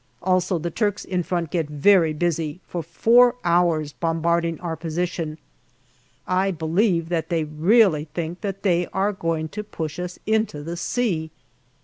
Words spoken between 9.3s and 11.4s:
to push us into the sea.